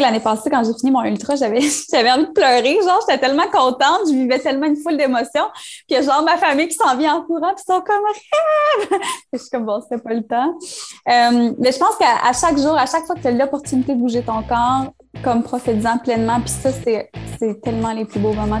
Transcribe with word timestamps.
l'année 0.00 0.20
passée, 0.20 0.50
quand 0.50 0.62
j'ai 0.64 0.72
fini 0.78 0.90
mon 0.90 1.02
ultra, 1.02 1.36
j'avais, 1.36 1.60
j'avais 1.90 2.10
envie 2.10 2.26
de 2.26 2.32
pleurer. 2.32 2.78
Genre, 2.82 3.00
j'étais 3.08 3.18
tellement 3.18 3.48
contente, 3.52 4.00
je 4.06 4.12
vivais 4.12 4.38
tellement 4.38 4.66
une 4.66 4.76
foule 4.76 4.96
d'émotions. 4.96 5.46
Puis, 5.88 6.02
genre, 6.02 6.22
ma 6.22 6.36
famille 6.36 6.68
qui 6.68 6.76
s'en 6.76 6.96
vient 6.96 7.16
en 7.16 7.22
courant, 7.22 7.54
puis 7.54 7.64
ils 7.66 7.72
sont 7.72 7.80
comme, 7.80 8.04
rêve! 8.04 9.00
je 9.32 9.38
suis 9.38 9.50
comme, 9.50 9.64
bon, 9.64 9.80
c'était 9.80 10.02
pas 10.02 10.14
le 10.14 10.22
temps. 10.22 10.54
Euh, 11.08 11.52
mais 11.58 11.72
je 11.72 11.78
pense 11.78 11.96
qu'à 11.96 12.32
chaque 12.32 12.58
jour, 12.58 12.76
à 12.76 12.86
chaque 12.86 13.04
fois 13.06 13.14
que 13.14 13.20
tu 13.20 13.28
as 13.28 13.32
l'opportunité 13.32 13.94
de 13.94 14.00
bouger 14.00 14.22
ton 14.22 14.42
corps, 14.42 14.92
comme 15.22 15.42
profites-en 15.42 15.98
pleinement. 15.98 16.40
Puis 16.40 16.50
ça, 16.50 16.70
c'est, 16.72 17.10
c'est 17.38 17.60
tellement 17.60 17.92
les 17.92 18.04
plus 18.04 18.20
beaux 18.20 18.32
moments. 18.32 18.60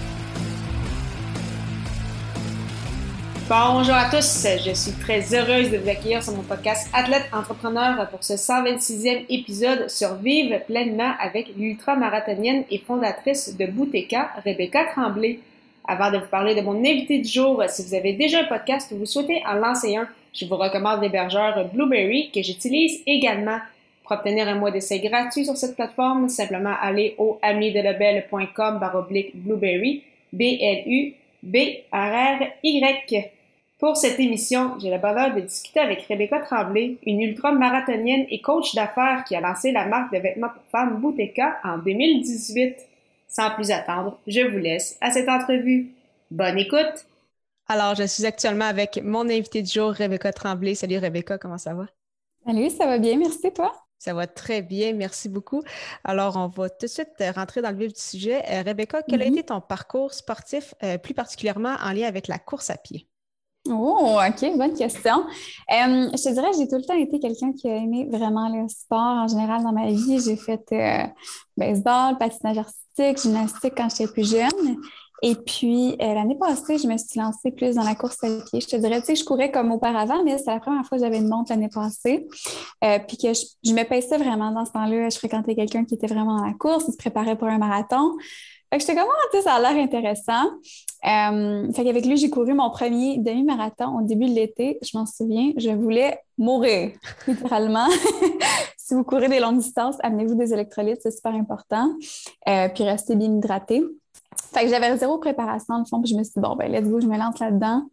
Bonjour 3.53 3.95
à 3.95 4.09
tous, 4.09 4.47
je 4.65 4.73
suis 4.73 4.93
très 4.93 5.35
heureuse 5.35 5.69
de 5.71 5.77
vous 5.77 5.89
accueillir 5.89 6.23
sur 6.23 6.33
mon 6.33 6.41
podcast 6.41 6.89
Athlète 6.93 7.25
Entrepreneur 7.33 8.07
pour 8.09 8.23
ce 8.23 8.35
126e 8.35 9.25
épisode 9.27 9.89
sur 9.89 10.15
Vive 10.15 10.61
pleinement 10.67 11.11
avec 11.19 11.49
l'ultra-marathonienne 11.57 12.63
et 12.71 12.77
fondatrice 12.77 13.57
de 13.57 13.65
Bouteka, 13.65 14.31
Rebecca 14.45 14.85
Tremblay. 14.85 15.39
Avant 15.85 16.09
de 16.11 16.19
vous 16.19 16.27
parler 16.27 16.55
de 16.55 16.61
mon 16.61 16.79
invité 16.79 17.19
du 17.19 17.27
jour, 17.27 17.61
si 17.67 17.83
vous 17.83 17.93
avez 17.93 18.13
déjà 18.13 18.39
un 18.39 18.45
podcast 18.45 18.89
ou 18.93 18.99
vous 18.99 19.05
souhaitez 19.05 19.43
en 19.45 19.55
lancer 19.55 19.97
un, 19.97 20.07
je 20.33 20.45
vous 20.45 20.55
recommande 20.55 21.01
l'hébergeur 21.01 21.69
Blueberry 21.73 22.31
que 22.33 22.41
j'utilise 22.41 23.01
également. 23.05 23.59
Pour 24.03 24.13
obtenir 24.13 24.47
un 24.47 24.55
mois 24.55 24.71
d'essai 24.71 24.99
gratuit 24.99 25.43
sur 25.43 25.57
cette 25.57 25.75
plateforme, 25.75 26.29
simplement 26.29 26.75
aller 26.81 27.15
au 27.17 27.37
amidelabel.com 27.41 28.79
baroblique 28.79 29.31
Blueberry, 29.35 30.03
B-L-U-B-R-R-Y. 30.31 31.11
Pour 33.81 33.97
cette 33.97 34.19
émission, 34.19 34.77
j'ai 34.77 34.91
le 34.91 34.99
bonheur 34.99 35.33
de 35.33 35.41
discuter 35.41 35.79
avec 35.79 36.05
Rebecca 36.07 36.39
Tremblay, 36.39 36.99
une 37.03 37.19
ultra-marathonienne 37.19 38.27
et 38.29 38.39
coach 38.39 38.75
d'affaires 38.75 39.23
qui 39.23 39.35
a 39.35 39.41
lancé 39.41 39.71
la 39.71 39.87
marque 39.87 40.13
de 40.13 40.19
vêtements 40.19 40.49
pour 40.49 40.61
femmes 40.71 41.01
Bouteka 41.01 41.57
en 41.63 41.79
2018. 41.79 42.75
Sans 43.27 43.49
plus 43.55 43.71
attendre, 43.71 44.19
je 44.27 44.41
vous 44.41 44.59
laisse 44.59 44.99
à 45.01 45.09
cette 45.09 45.27
entrevue. 45.27 45.89
Bonne 46.29 46.59
écoute! 46.59 47.07
Alors, 47.67 47.95
je 47.95 48.03
suis 48.03 48.23
actuellement 48.23 48.65
avec 48.65 49.01
mon 49.03 49.27
invité 49.27 49.63
du 49.63 49.71
jour, 49.71 49.89
Rebecca 49.89 50.31
Tremblay. 50.31 50.75
Salut 50.75 50.99
Rebecca, 50.99 51.39
comment 51.39 51.57
ça 51.57 51.73
va? 51.73 51.87
Salut, 52.45 52.69
ça 52.69 52.85
va 52.85 52.99
bien, 52.99 53.17
merci 53.17 53.51
toi? 53.51 53.73
Ça 53.97 54.13
va 54.13 54.27
très 54.27 54.61
bien, 54.61 54.93
merci 54.93 55.27
beaucoup. 55.27 55.63
Alors, 56.03 56.37
on 56.37 56.49
va 56.49 56.69
tout 56.69 56.85
de 56.85 56.87
suite 56.87 57.23
rentrer 57.35 57.63
dans 57.63 57.71
le 57.71 57.77
vif 57.77 57.93
du 57.93 57.99
sujet. 57.99 58.43
Euh, 58.47 58.61
Rebecca, 58.61 59.01
quel 59.01 59.23
a 59.23 59.25
mm-hmm. 59.25 59.31
été 59.31 59.43
ton 59.43 59.59
parcours 59.59 60.13
sportif, 60.13 60.75
euh, 60.83 60.99
plus 60.99 61.15
particulièrement 61.15 61.77
en 61.81 61.93
lien 61.93 62.07
avec 62.07 62.27
la 62.27 62.37
course 62.37 62.69
à 62.69 62.77
pied? 62.77 63.07
Oh, 63.69 64.19
OK, 64.27 64.57
bonne 64.57 64.73
question. 64.73 65.19
Euh, 65.19 66.09
je 66.11 66.23
te 66.23 66.33
dirais, 66.33 66.49
j'ai 66.57 66.67
tout 66.67 66.77
le 66.77 66.83
temps 66.83 66.95
été 66.95 67.19
quelqu'un 67.19 67.53
qui 67.53 67.69
a 67.69 67.75
aimé 67.75 68.07
vraiment 68.11 68.49
le 68.49 68.67
sport 68.67 68.97
en 68.99 69.27
général 69.27 69.61
dans 69.63 69.71
ma 69.71 69.85
vie. 69.87 70.19
J'ai 70.19 70.35
fait 70.35 70.63
euh, 70.71 71.05
baseball, 71.55 72.17
patinage 72.17 72.57
artistique, 72.57 73.21
gymnastique 73.21 73.73
quand 73.77 73.87
j'étais 73.89 74.11
plus 74.11 74.29
jeune. 74.29 74.77
Et 75.21 75.35
puis, 75.35 75.95
euh, 76.01 76.13
l'année 76.13 76.37
passée, 76.37 76.77
je 76.77 76.87
me 76.87 76.97
suis 76.97 77.19
lancée 77.19 77.51
plus 77.51 77.75
dans 77.75 77.83
la 77.83 77.95
course 77.95 78.23
à 78.23 78.27
pied. 78.49 78.59
Je 78.59 78.67
te 78.67 78.75
dirais, 78.75 78.99
tu 79.01 79.07
sais, 79.07 79.15
je 79.15 79.23
courais 79.23 79.51
comme 79.51 79.71
auparavant, 79.71 80.23
mais 80.23 80.37
c'est 80.37 80.51
la 80.51 80.59
première 80.59 80.85
fois 80.85 80.97
que 80.97 81.03
j'avais 81.03 81.19
une 81.19 81.27
montre 81.27 81.51
l'année 81.51 81.69
passée. 81.69 82.27
puis 83.07 83.17
que 83.17 83.33
je, 83.33 83.41
je, 83.63 83.73
me 83.73 83.83
paissais 83.83 84.17
vraiment 84.17 84.51
dans 84.51 84.65
ce 84.65 84.71
temps-là. 84.71 85.09
Je 85.09 85.17
fréquentais 85.17 85.55
quelqu'un 85.55 85.85
qui 85.85 85.93
était 85.93 86.07
vraiment 86.07 86.37
dans 86.37 86.45
la 86.45 86.53
course, 86.53 86.85
il 86.87 86.93
se 86.93 86.97
préparait 86.97 87.37
pour 87.37 87.47
un 87.47 87.59
marathon. 87.59 88.13
Fait 88.71 88.77
que 88.77 88.85
j'étais 88.85 88.95
comme, 88.95 89.09
ah, 89.11 89.27
tu 89.31 89.37
sais, 89.37 89.43
ça 89.43 89.55
a 89.55 89.59
l'air 89.59 89.83
intéressant. 89.83 90.45
Euh, 91.05 91.73
fait 91.73 91.83
qu'avec 91.83 92.05
lui, 92.05 92.15
j'ai 92.15 92.29
couru 92.29 92.53
mon 92.53 92.69
premier 92.69 93.17
demi-marathon 93.17 93.99
au 93.99 94.01
début 94.01 94.27
de 94.27 94.33
l'été. 94.33 94.79
Je 94.81 94.97
m'en 94.97 95.05
souviens, 95.05 95.51
je 95.57 95.71
voulais 95.71 96.19
mourir, 96.37 96.91
littéralement. 97.27 97.87
si 98.77 98.93
vous 98.93 99.03
courez 99.03 99.27
des 99.27 99.41
longues 99.41 99.57
distances, 99.57 99.97
amenez-vous 100.01 100.35
des 100.35 100.53
électrolytes, 100.53 100.99
c'est 101.03 101.11
super 101.11 101.33
important. 101.33 101.93
Euh, 102.47 102.69
puis 102.69 102.85
restez 102.85 103.17
bien 103.17 103.35
hydraté. 103.35 103.83
Fait 104.53 104.63
que 104.63 104.69
j'avais 104.69 104.97
zéro 104.97 105.17
préparation, 105.17 105.77
le 105.77 105.85
fond, 105.85 106.01
puis 106.01 106.11
je 106.11 106.17
me 106.17 106.23
suis 106.23 106.33
dit, 106.35 106.41
bon, 106.41 106.55
ben, 106.55 106.71
let's 106.71 106.87
go, 106.87 106.99
je 106.99 107.07
me 107.07 107.17
lance 107.17 107.39
là-dedans. 107.39 107.83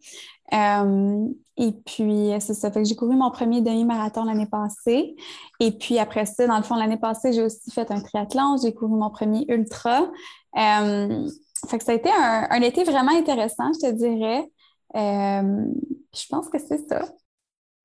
Euh, 0.53 1.27
et 1.57 1.71
puis, 1.85 2.31
c'est 2.39 2.53
ça. 2.53 2.71
Fait 2.71 2.81
que 2.81 2.87
j'ai 2.87 2.95
couru 2.95 3.15
mon 3.15 3.31
premier 3.31 3.61
demi-marathon 3.61 4.23
l'année 4.23 4.45
passée. 4.45 5.15
Et 5.59 5.71
puis, 5.71 5.99
après 5.99 6.25
ça, 6.25 6.47
dans 6.47 6.57
le 6.57 6.63
fond, 6.63 6.75
l'année 6.75 6.97
passée, 6.97 7.33
j'ai 7.33 7.43
aussi 7.43 7.69
fait 7.71 7.91
un 7.91 8.01
triathlon. 8.01 8.57
J'ai 8.61 8.73
couru 8.73 8.97
mon 8.97 9.09
premier 9.09 9.45
ultra. 9.49 10.09
Euh, 10.57 11.27
fait 11.67 11.77
que 11.77 11.83
ça 11.83 11.91
a 11.91 11.95
été 11.95 12.09
un, 12.09 12.61
été 12.61 12.83
vraiment 12.83 13.11
intéressant, 13.11 13.71
je 13.73 13.89
te 13.89 13.91
dirais. 13.91 14.49
Euh, 14.95 15.65
je 16.13 16.27
pense 16.29 16.49
que 16.49 16.57
c'est 16.57 16.87
ça. 16.87 17.05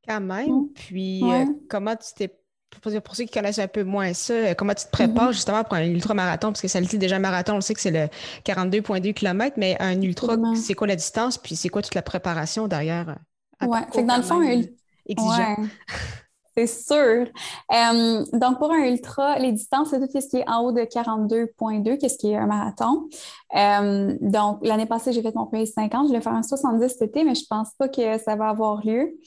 Quand 0.07 0.21
même. 0.21 0.69
Puis, 0.75 1.23
euh, 1.25 1.47
comment 1.69 1.97
tu 1.97 2.15
t'es. 2.15 2.35
Pour, 2.81 3.17
ceux 3.17 3.25
qui 3.25 3.31
connaissent 3.31 3.59
un 3.59 3.69
peu 3.69 3.85
moins 3.85 4.13
ça, 4.13 4.55
comment 4.55 4.75
tu 4.75 4.85
te 4.85 4.91
prépares 4.91 5.31
mm-hmm. 5.31 5.35
justement 5.35 5.65
pour 5.65 5.75
un 5.75 5.85
ultra-marathon? 5.85 6.49
Parce 6.49 6.61
que 6.61 6.69
ça 6.69 6.81
le 6.81 6.87
dit 6.87 6.99
déjà 6.99 7.19
marathon, 7.19 7.55
on 7.55 7.61
sait 7.61 7.75
que 7.75 7.81
c'est 7.81 7.91
le 7.91 8.09
42,2 8.45 9.13
km, 9.13 9.57
mais 9.59 9.77
un 9.81 10.01
ultra, 10.01 10.37
c'est 10.55 10.75
quoi 10.75 10.87
la 10.87 10.97
distance? 10.97 11.39
Puis 11.39 11.57
c'est 11.57 11.69
quoi 11.69 11.83
toute 11.83 11.95
la 11.95 12.03
préparation 12.03 12.69
derrière? 12.69 13.17
Oui, 13.63 13.79
fait 13.93 14.03
que 14.03 14.07
dans 14.07 14.17
le 14.17 14.23
fond, 14.23 14.41
un... 14.41 14.63
exigeant? 15.07 15.57
C'est 16.57 16.67
sûr. 16.69 17.27
Euh, 17.73 18.25
donc, 18.33 18.59
pour 18.59 18.71
un 18.71 18.85
ultra, 18.85 19.39
les 19.39 19.51
distances, 19.51 19.91
c'est 19.91 19.99
tout 19.99 20.21
ce 20.21 20.29
qui 20.29 20.37
est 20.37 20.49
en 20.49 20.63
haut 20.63 20.73
de 20.73 20.83
42,2, 20.83 21.99
qu'est-ce 21.99 22.17
qui 22.17 22.31
est 22.31 22.37
un 22.37 22.47
marathon. 22.47 23.09
Euh, 23.57 24.17
donc, 24.21 24.59
l'année 24.63 24.87
passée, 24.87 25.13
j'ai 25.13 25.23
fait 25.23 25.35
mon 25.35 25.47
premier 25.47 25.67
50. 25.67 26.09
Je 26.09 26.13
vais 26.13 26.21
faire 26.21 26.33
un 26.33 26.45
70 26.45 26.89
cet 26.89 27.03
été, 27.03 27.25
mais 27.25 27.35
je 27.35 27.43
ne 27.43 27.47
pense 27.49 27.71
pas 27.77 27.89
que 27.89 28.19
ça 28.19 28.37
va 28.37 28.51
avoir 28.51 28.87
lieu. 28.87 29.19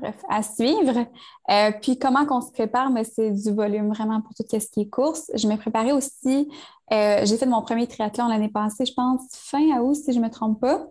Bref, 0.00 0.14
à 0.28 0.42
suivre. 0.44 1.06
Euh, 1.50 1.70
puis, 1.82 1.98
comment 1.98 2.24
qu'on 2.24 2.40
se 2.40 2.52
prépare? 2.52 2.90
Mais 2.90 3.02
c'est 3.02 3.32
du 3.32 3.52
volume 3.52 3.88
vraiment 3.92 4.20
pour 4.20 4.34
tout 4.34 4.44
ce 4.48 4.66
qui 4.70 4.82
est 4.82 4.88
course. 4.88 5.28
Je 5.34 5.48
m'ai 5.48 5.56
préparée 5.56 5.92
aussi. 5.92 6.48
j'ai 6.90 7.36
fait 7.36 7.46
mon 7.46 7.62
premier 7.62 7.88
triathlon 7.88 8.28
l'année 8.28 8.50
passée, 8.50 8.86
je 8.86 8.94
pense, 8.94 9.22
fin 9.32 9.80
août, 9.80 9.96
si 9.96 10.12
je 10.12 10.20
ne 10.20 10.24
me 10.24 10.30
trompe 10.30 10.60
pas. 10.60 10.86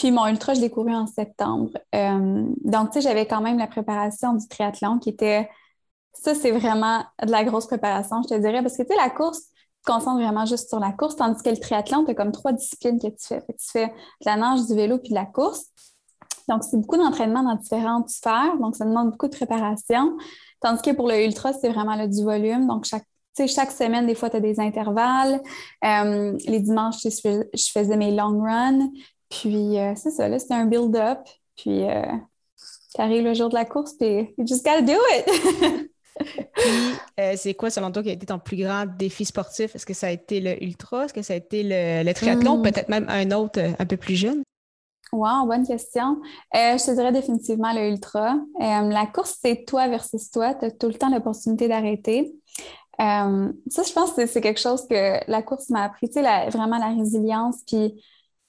Puis 0.00 0.12
mon 0.12 0.26
ultra, 0.28 0.54
je 0.54 0.62
l'ai 0.62 0.70
couru 0.70 0.94
en 0.94 1.06
septembre. 1.06 1.72
Euh, 1.94 2.46
donc, 2.64 2.90
tu 2.90 2.94
sais, 2.94 3.00
j'avais 3.02 3.26
quand 3.26 3.42
même 3.42 3.58
la 3.58 3.66
préparation 3.66 4.32
du 4.32 4.48
triathlon 4.48 4.98
qui 4.98 5.10
était. 5.10 5.46
Ça, 6.14 6.34
c'est 6.34 6.52
vraiment 6.52 7.04
de 7.22 7.30
la 7.30 7.44
grosse 7.44 7.66
préparation, 7.66 8.22
je 8.22 8.34
te 8.34 8.40
dirais, 8.40 8.62
parce 8.62 8.78
que, 8.78 8.82
tu 8.82 8.88
sais, 8.88 8.96
la 8.96 9.10
course, 9.10 9.40
tu 9.40 9.84
te 9.84 9.92
concentres 9.92 10.22
vraiment 10.22 10.46
juste 10.46 10.70
sur 10.70 10.80
la 10.80 10.92
course, 10.92 11.16
tandis 11.16 11.42
que 11.42 11.50
le 11.50 11.58
triathlon, 11.58 12.06
tu 12.06 12.12
as 12.12 12.14
comme 12.14 12.32
trois 12.32 12.54
disciplines 12.54 12.98
que 12.98 13.08
tu 13.08 13.26
fais. 13.28 13.42
tu 13.46 13.70
fais 13.70 13.88
de 13.88 13.92
la 14.24 14.36
nage, 14.36 14.66
du 14.66 14.74
vélo 14.74 14.96
puis 14.96 15.10
de 15.10 15.14
la 15.14 15.26
course. 15.26 15.66
Donc, 16.48 16.64
c'est 16.64 16.78
beaucoup 16.78 16.96
d'entraînement 16.96 17.42
dans 17.42 17.56
différentes 17.56 18.08
sphères. 18.08 18.56
Donc, 18.58 18.76
ça 18.76 18.86
demande 18.86 19.10
beaucoup 19.10 19.28
de 19.28 19.36
préparation. 19.36 20.16
Tandis 20.62 20.80
que 20.80 20.92
pour 20.92 21.08
le 21.08 21.26
ultra, 21.26 21.52
c'est 21.52 21.68
vraiment 21.68 22.06
du 22.06 22.24
volume. 22.24 22.66
Donc, 22.66 22.86
chaque 22.86 23.04
chaque 23.46 23.70
semaine, 23.70 24.06
des 24.06 24.14
fois, 24.14 24.28
tu 24.28 24.36
as 24.36 24.40
des 24.40 24.60
intervalles. 24.60 25.40
Euh, 25.84 26.36
les 26.46 26.60
dimanches, 26.60 27.02
je 27.02 27.70
faisais 27.72 27.96
mes 27.96 28.14
long 28.14 28.42
runs. 28.42 28.90
Puis 29.30 29.78
euh, 29.78 29.94
c'est 29.96 30.10
ça, 30.10 30.28
là, 30.28 30.38
c'était 30.38 30.54
un 30.54 30.66
build-up. 30.66 31.20
Puis 31.56 31.84
euh, 31.84 32.02
arrives 32.98 33.24
le 33.24 33.34
jour 33.34 33.48
de 33.48 33.54
la 33.54 33.64
course, 33.64 33.94
puis 33.94 34.34
you 34.36 34.46
just 34.46 34.64
gotta 34.64 34.82
do 34.82 34.92
it! 34.92 35.90
puis 36.54 36.68
euh, 37.20 37.34
c'est 37.36 37.54
quoi, 37.54 37.70
selon 37.70 37.90
toi, 37.92 38.02
qui 38.02 38.10
a 38.10 38.12
été 38.12 38.26
ton 38.26 38.38
plus 38.38 38.56
grand 38.56 38.84
défi 38.86 39.24
sportif? 39.24 39.74
Est-ce 39.74 39.86
que 39.86 39.94
ça 39.94 40.08
a 40.08 40.10
été 40.10 40.40
le 40.40 40.62
ultra? 40.62 41.04
Est-ce 41.04 41.14
que 41.14 41.22
ça 41.22 41.34
a 41.34 41.36
été 41.36 41.62
le, 41.62 42.12
triathlon? 42.12 42.58
Hmm. 42.58 42.62
Peut-être 42.62 42.88
même 42.88 43.06
un 43.08 43.30
autre 43.30 43.60
un 43.78 43.86
peu 43.86 43.96
plus 43.96 44.16
jeune? 44.16 44.42
Wow, 45.12 45.46
bonne 45.46 45.66
question. 45.66 46.20
je 46.52 46.84
te 46.84 46.90
dirais 46.92 47.12
définitivement 47.12 47.72
le 47.72 47.88
ultra. 47.88 48.36
la 48.60 49.06
course, 49.06 49.38
c'est 49.42 49.64
toi 49.64 49.88
versus 49.88 50.30
toi. 50.30 50.54
Tu 50.54 50.66
as 50.66 50.70
tout 50.70 50.86
le 50.88 50.94
temps 50.94 51.10
l'opportunité 51.10 51.68
d'arrêter. 51.68 52.32
ça, 52.98 53.82
je 53.86 53.92
pense 53.92 54.12
que 54.12 54.26
c'est 54.26 54.40
quelque 54.40 54.60
chose 54.60 54.86
que 54.88 55.18
la 55.28 55.42
course 55.42 55.68
m'a 55.70 55.84
appris, 55.84 56.08
tu 56.08 56.14
sais, 56.14 56.48
vraiment 56.50 56.78
la 56.78 56.94
résilience, 56.94 57.56
puis 57.66 58.00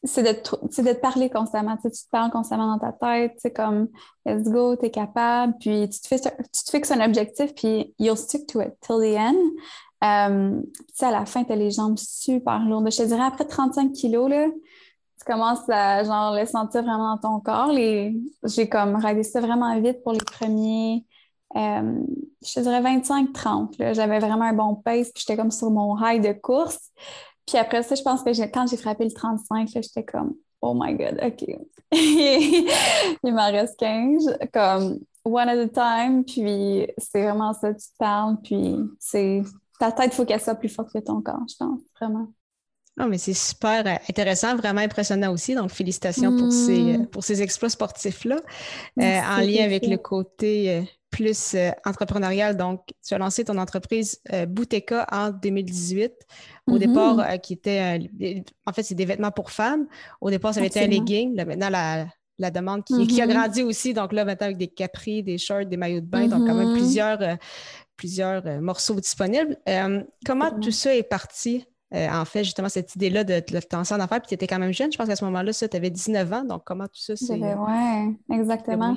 c'est 0.03 0.23
de, 0.23 0.29
de 0.29 0.93
te 0.93 0.99
parler 0.99 1.29
constamment. 1.29 1.77
Tu, 1.77 1.91
te 1.91 2.09
parles 2.11 2.31
constamment 2.31 2.75
dans 2.75 2.79
ta 2.79 2.91
tête, 2.91 3.39
sais, 3.39 3.51
comme 3.51 3.87
let's 4.25 4.49
go, 4.49 4.75
tu 4.75 4.85
es 4.85 4.91
capable, 4.91 5.53
puis 5.59 5.89
tu 5.89 5.99
te, 5.99 6.07
fais, 6.07 6.19
tu 6.19 6.63
te 6.65 6.71
fixes 6.71 6.91
un 6.91 7.05
objectif, 7.05 7.53
puis 7.53 7.93
you'll 7.99 8.17
stick 8.17 8.47
to 8.47 8.61
it 8.61 8.73
till 8.81 8.97
the 8.97 9.17
end. 9.17 10.63
Sais, 10.93 11.05
à 11.05 11.11
la 11.11 11.25
fin, 11.25 11.43
tu 11.43 11.51
as 11.51 11.55
les 11.55 11.71
jambes 11.71 11.97
super 11.97 12.59
lourdes. 12.65 12.91
Je 12.91 12.97
te 12.97 13.03
dirais, 13.03 13.23
après 13.23 13.45
35 13.45 13.91
kilos, 13.93 14.29
là, 14.29 14.47
tu 14.47 15.25
commences 15.25 15.69
à 15.69 16.03
genre, 16.03 16.35
le 16.35 16.45
sentir 16.47 16.81
vraiment 16.81 17.15
dans 17.15 17.17
ton 17.17 17.39
corps. 17.39 17.71
Les... 17.71 18.15
J'ai 18.43 18.67
comme 18.67 18.95
raidé 18.95 19.23
ça 19.23 19.39
vraiment 19.39 19.79
vite 19.79 20.01
pour 20.01 20.13
les 20.13 20.19
premiers, 20.19 21.05
euh, 21.55 21.99
je 22.43 22.53
te 22.53 22.59
dirais 22.61 22.81
25-30. 22.81 23.93
J'avais 23.93 24.19
vraiment 24.19 24.45
un 24.45 24.53
bon 24.53 24.75
pace, 24.75 25.11
puis 25.11 25.23
j'étais 25.25 25.37
comme 25.37 25.51
sur 25.51 25.69
mon 25.69 25.97
high 26.01 26.21
de 26.21 26.33
course. 26.33 26.91
Puis 27.47 27.57
après 27.57 27.83
ça, 27.83 27.95
je 27.95 28.01
pense 28.01 28.23
que 28.23 28.29
quand 28.51 28.67
j'ai 28.67 28.77
frappé 28.77 29.03
le 29.03 29.11
35, 29.11 29.69
j'étais 29.73 30.03
comme 30.03 30.35
oh 30.61 30.73
my 30.75 30.93
God, 30.93 31.19
OK. 31.23 31.57
il 31.91 33.33
m'en 33.33 33.51
reste 33.51 33.77
15, 33.79 34.37
comme 34.53 34.99
one 35.25 35.49
at 35.49 35.59
a 35.59 35.67
time, 35.67 36.23
puis 36.23 36.87
c'est 36.97 37.23
vraiment 37.23 37.53
ça, 37.53 37.73
tu 37.73 37.87
parles, 37.97 38.37
puis 38.43 38.75
c'est 38.99 39.41
ta 39.79 39.91
tête, 39.91 40.11
il 40.13 40.15
faut 40.15 40.25
qu'elle 40.25 40.41
soit 40.41 40.55
plus 40.55 40.69
forte 40.69 40.93
que 40.93 40.99
ton 40.99 41.21
corps, 41.21 41.43
je 41.49 41.55
pense, 41.57 41.81
vraiment. 41.99 42.27
Oh, 42.99 43.05
mais 43.07 43.17
c'est 43.17 43.33
super 43.33 43.87
euh, 43.87 43.95
intéressant, 44.09 44.55
vraiment 44.55 44.81
impressionnant 44.81 45.31
aussi. 45.31 45.55
Donc, 45.55 45.71
félicitations 45.71 46.37
pour, 46.37 46.51
ces, 46.51 46.97
mm. 46.97 47.07
pour 47.07 47.23
ces 47.23 47.41
exploits 47.41 47.69
sportifs-là. 47.69 48.35
Euh, 48.99 49.19
en 49.21 49.37
lien 49.37 49.63
avec 49.63 49.87
le 49.87 49.97
côté 49.97 50.69
euh, 50.69 50.81
plus 51.09 51.55
entrepreneurial, 51.85 52.57
donc, 52.57 52.81
tu 53.05 53.13
as 53.13 53.17
lancé 53.17 53.45
ton 53.45 53.57
entreprise 53.57 54.21
Bouteka 54.47 55.07
en 55.11 55.29
2018. 55.31 56.13
Au 56.71 56.77
mm-hmm. 56.77 56.79
départ, 56.79 57.41
qui 57.41 57.53
était, 57.53 58.09
en 58.65 58.73
fait, 58.73 58.83
c'est 58.83 58.95
des 58.95 59.05
vêtements 59.05 59.31
pour 59.31 59.51
femmes. 59.51 59.87
Au 60.19 60.29
départ, 60.29 60.53
ça 60.53 60.59
avait 60.59 60.67
été 60.67 60.81
un 60.81 60.87
legging. 60.87 61.35
maintenant, 61.35 61.69
la, 61.69 62.51
demande 62.51 62.83
qui, 62.83 63.05
qui, 63.05 63.21
a 63.21 63.27
mm-hmm. 63.27 63.29
grandi 63.29 63.63
aussi. 63.63 63.93
Donc 63.93 64.13
là, 64.13 64.25
maintenant, 64.25 64.47
avec 64.47 64.57
des 64.57 64.67
capris, 64.67 65.21
des 65.21 65.37
shorts, 65.37 65.65
des 65.65 65.77
maillots 65.77 66.01
de 66.01 66.05
bain, 66.05 66.27
donc 66.27 66.47
quand 66.47 66.55
même 66.55 66.69
mm-hmm. 66.69 66.73
plusieurs, 66.73 67.37
plusieurs 67.97 68.61
morceaux 68.61 68.95
disponibles. 68.95 69.57
comment 70.25 70.51
tout 70.59 70.71
ça 70.71 70.95
est 70.95 71.03
parti? 71.03 71.65
Euh, 71.93 72.07
en 72.09 72.23
fait, 72.23 72.43
justement, 72.43 72.69
cette 72.69 72.95
idée-là 72.95 73.23
de, 73.23 73.39
te 73.39 73.75
lancer 73.75 73.93
en 73.93 73.99
affaires, 73.99 74.21
puis 74.21 74.29
tu 74.29 74.33
étais 74.33 74.47
quand 74.47 74.59
même 74.59 74.71
jeune. 74.71 74.91
Je 74.91 74.97
pense 74.97 75.07
qu'à 75.07 75.15
ce 75.15 75.25
moment-là, 75.25 75.51
tu 75.53 75.75
avais 75.75 75.89
19 75.89 76.33
ans. 76.33 76.43
Donc, 76.45 76.63
comment 76.65 76.85
tout 76.85 77.01
ça 77.01 77.15
s'est. 77.15 77.33
Oui, 77.33 78.17
exactement. 78.33 78.95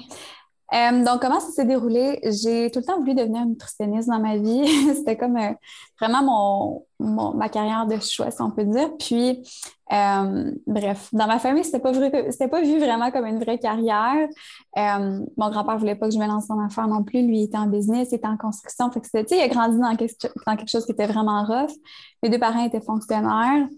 Euh, 0.73 1.05
donc, 1.05 1.21
comment 1.21 1.41
ça 1.41 1.51
s'est 1.51 1.67
déroulé? 1.67 2.21
J'ai 2.25 2.71
tout 2.71 2.81
le 2.81 2.85
temps 2.85 2.99
voulu 2.99 3.15
devenir 3.15 3.45
nutritionniste 3.45 4.09
dans 4.09 4.19
ma 4.19 4.37
vie. 4.39 4.67
C'était 4.95 5.17
comme 5.17 5.37
euh, 5.37 5.53
vraiment 6.01 6.87
mon, 6.99 7.35
ma 7.35 7.49
carrière 7.49 7.87
de 7.87 8.01
choix, 8.01 8.31
si 8.31 8.41
on 8.41 8.51
peut 8.51 8.65
dire. 8.65 8.91
Puis, 8.99 9.43
euh, 9.93 10.53
bref, 10.67 11.11
dans 11.13 11.27
ma 11.27 11.39
famille, 11.39 11.65
c'était 11.65 11.79
pas, 11.79 11.93
pas 11.93 12.63
vu 12.63 12.79
vraiment 12.79 13.11
comme 13.11 13.27
une 13.27 13.39
vraie 13.39 13.59
carrière. 13.59 14.27
mon 14.75 15.51
grand-père 15.51 15.77
voulait 15.77 15.97
pas 15.97 16.09
que 16.09 16.15
je 16.15 16.19
me 16.19 16.27
lance 16.27 16.51
en 16.51 16.59
affaires 16.65 16.89
non 16.89 17.05
plus. 17.05 17.23
Lui, 17.27 17.41
il 17.41 17.45
était 17.45 17.59
en 17.59 17.67
business, 17.67 18.09
il 18.11 18.15
était 18.17 18.27
en 18.27 18.39
construction. 18.39 18.91
Fait 18.91 19.27
il 19.31 19.41
a 19.41 19.49
grandi 19.49 19.79
dans 19.79 19.95
quelque, 19.97 20.15
dans 20.47 20.57
quelque 20.57 20.71
chose 20.71 20.87
qui 20.87 20.93
était 20.93 21.07
vraiment 21.07 21.45
rough. 21.45 21.73
Mes 22.23 22.31
deux 22.31 22.39
parents 22.39 22.65
étaient 22.65 22.81
fonctionnaires. 22.81 23.69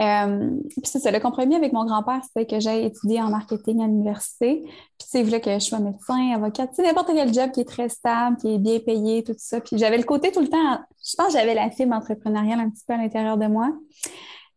Puis 0.00 0.80
c'est 0.84 0.98
ça, 0.98 1.10
le 1.10 1.20
compromis 1.20 1.54
avec 1.54 1.74
mon 1.74 1.84
grand-père, 1.84 2.20
c'était 2.24 2.46
que 2.46 2.58
j'aille 2.58 2.86
étudier 2.86 3.20
en 3.20 3.28
marketing 3.28 3.82
à 3.82 3.86
l'université. 3.86 4.62
Puis, 4.98 5.08
il 5.14 5.24
voulait 5.24 5.42
que 5.42 5.52
je 5.52 5.58
sois 5.58 5.78
médecin, 5.78 6.32
avocate, 6.34 6.70
n'importe 6.78 7.10
quel 7.12 7.34
job 7.34 7.50
qui 7.50 7.60
est 7.60 7.68
très 7.68 7.90
stable, 7.90 8.38
qui 8.38 8.54
est 8.54 8.58
bien 8.58 8.78
payé, 8.78 9.22
tout 9.22 9.34
ça. 9.36 9.60
Puis 9.60 9.76
j'avais 9.76 9.98
le 9.98 10.04
côté 10.04 10.32
tout 10.32 10.40
le 10.40 10.48
temps, 10.48 10.78
je 11.04 11.16
pense 11.16 11.26
que 11.26 11.32
j'avais 11.34 11.54
la 11.54 11.70
fibre 11.70 11.94
entrepreneuriale 11.94 12.60
un 12.60 12.70
petit 12.70 12.82
peu 12.86 12.94
à 12.94 12.96
l'intérieur 12.96 13.36
de 13.36 13.46
moi. 13.46 13.72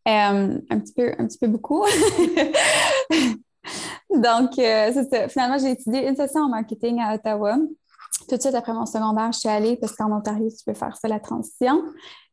Euh, 0.07 0.59
un 0.69 0.79
petit 0.79 0.93
peu, 0.93 1.11
un 1.17 1.27
petit 1.27 1.37
peu 1.37 1.47
beaucoup. 1.47 1.83
Donc, 4.09 4.59
euh, 4.59 4.91
c'est 4.93 5.09
ça. 5.09 5.27
Finalement, 5.27 5.57
j'ai 5.57 5.71
étudié 5.71 6.07
une 6.07 6.15
session 6.15 6.41
en 6.41 6.49
marketing 6.49 7.01
à 7.01 7.15
Ottawa. 7.15 7.57
Tout 8.29 8.35
de 8.37 8.41
suite 8.41 8.55
après 8.55 8.73
mon 8.73 8.85
secondaire, 8.85 9.31
je 9.33 9.39
suis 9.39 9.49
allée 9.49 9.75
parce 9.75 9.93
qu'en 9.95 10.11
Ontario, 10.11 10.47
tu 10.49 10.63
peux 10.65 10.73
faire 10.73 10.95
ça, 10.95 11.07
la 11.07 11.19
transition. 11.19 11.83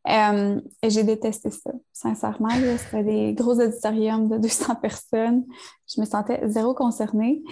Euh, 0.08 0.60
et 0.82 0.88
j'ai 0.88 1.04
détesté 1.04 1.50
ça, 1.50 1.70
sincèrement. 1.92 2.48
C'était 2.78 3.04
des 3.04 3.34
gros 3.34 3.60
auditoriums 3.60 4.28
de 4.28 4.38
200 4.38 4.76
personnes. 4.76 5.44
Je 5.86 6.00
me 6.00 6.06
sentais 6.06 6.40
zéro 6.48 6.74
concernée. 6.74 7.42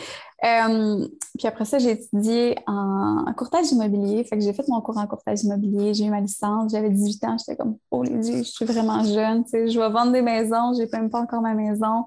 Euh, 0.45 1.07
puis 1.37 1.47
après 1.47 1.65
ça, 1.65 1.79
j'ai 1.79 1.91
étudié 1.91 2.57
en, 2.67 3.25
courtage 3.37 3.71
immobilier. 3.71 4.25
Fait 4.25 4.39
que 4.39 4.43
j'ai 4.43 4.53
fait 4.53 4.67
mon 4.69 4.81
cours 4.81 4.97
en 4.97 5.07
courtage 5.07 5.43
immobilier. 5.43 5.93
J'ai 5.93 6.05
eu 6.05 6.11
ma 6.11 6.21
licence. 6.21 6.73
J'avais 6.73 6.91
18 6.91 7.25
ans. 7.25 7.37
J'étais 7.39 7.57
comme, 7.57 7.77
oh 7.91 8.03
les 8.03 8.17
dieux, 8.17 8.39
je 8.39 8.51
suis 8.51 8.65
vraiment 8.65 9.05
jeune. 9.05 9.45
je 9.53 9.79
vais 9.79 9.91
vendre 9.91 10.13
des 10.13 10.23
maisons. 10.23 10.73
J'ai 10.77 10.89
même 10.93 11.11
pas 11.11 11.21
encore 11.21 11.43
ma 11.43 11.55
maison. 11.55 12.07